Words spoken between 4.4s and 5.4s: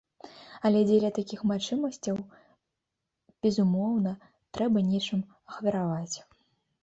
трэба нечым